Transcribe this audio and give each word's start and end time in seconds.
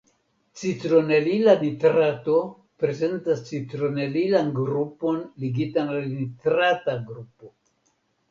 Citronelila 0.59 1.53
nitrato 1.63 2.37
prezentas 2.83 3.43
citronelilan 3.49 4.49
grupon 4.61 5.19
ligitan 5.45 5.91
al 5.97 6.03
nitrata 6.17 6.97
grupo. 7.11 7.53